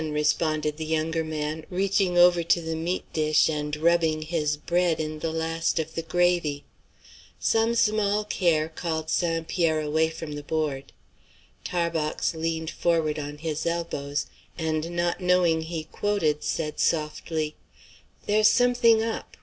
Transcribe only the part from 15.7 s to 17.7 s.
quoted, said softly,